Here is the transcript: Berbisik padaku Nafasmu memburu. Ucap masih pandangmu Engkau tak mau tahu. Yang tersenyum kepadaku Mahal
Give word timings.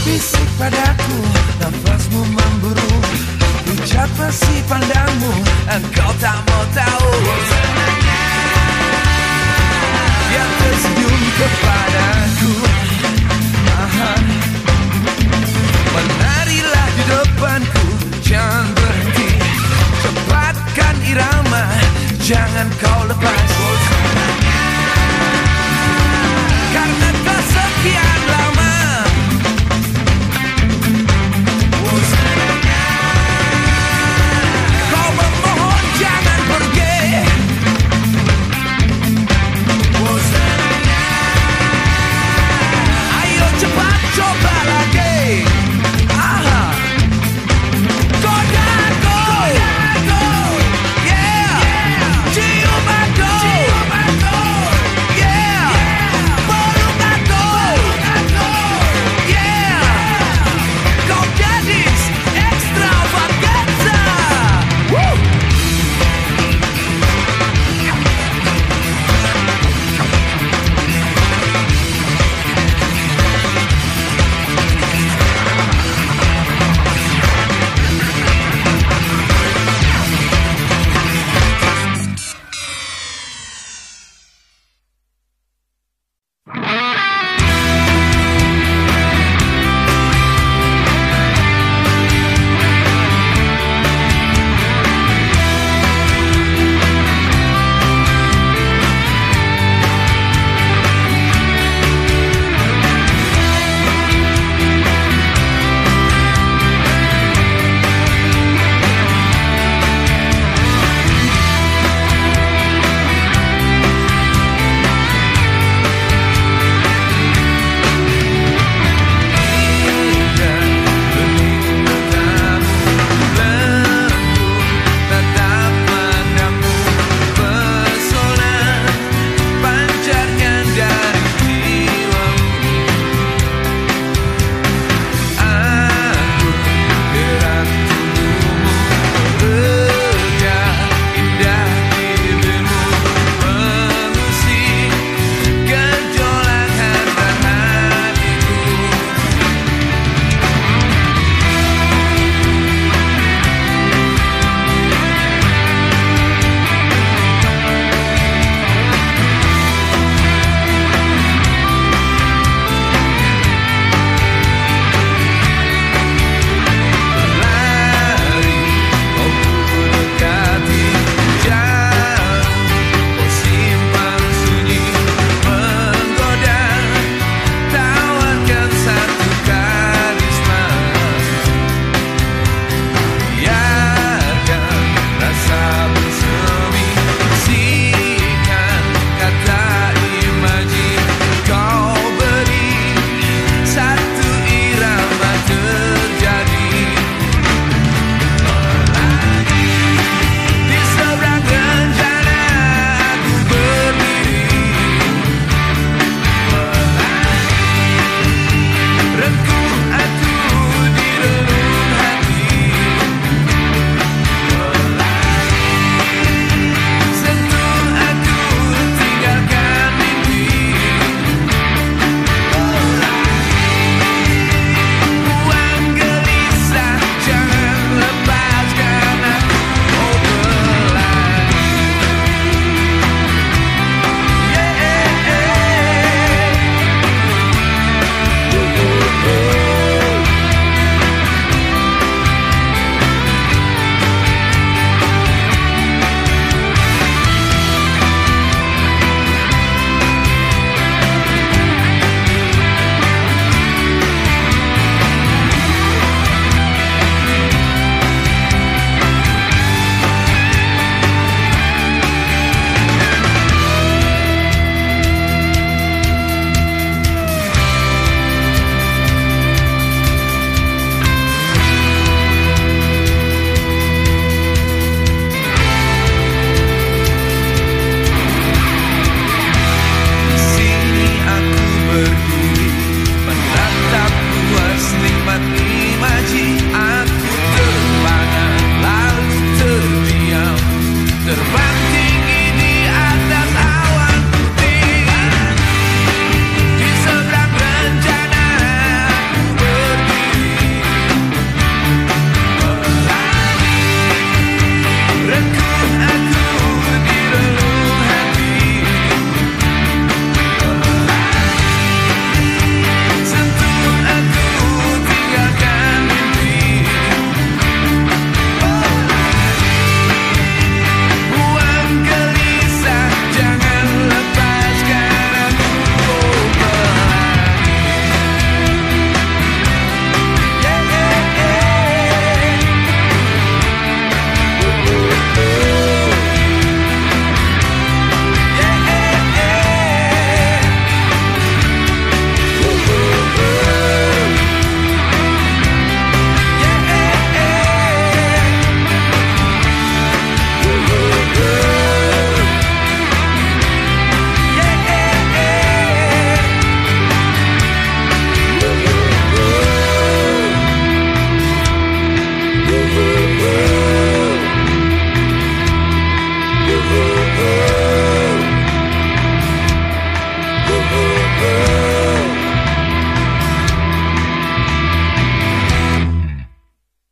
Berbisik 0.00 0.48
padaku 0.56 1.20
Nafasmu 1.60 2.24
memburu. 2.24 2.92
Ucap 3.68 4.08
masih 4.16 4.64
pandangmu 4.64 5.28
Engkau 5.68 6.08
tak 6.16 6.40
mau 6.40 6.64
tahu. 6.72 7.12
Yang 10.32 10.50
tersenyum 10.56 11.20
kepadaku 11.36 12.52
Mahal 13.68 14.29